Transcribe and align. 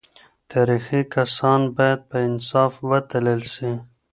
تاريخي 0.51 1.01
کسان 1.15 1.61
بايد 1.75 1.99
په 2.09 2.17
انصاف 2.27 2.71
وتلل 2.89 3.41
سي. 3.55 3.71